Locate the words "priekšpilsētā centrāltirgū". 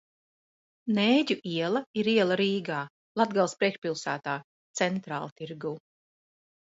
3.59-5.75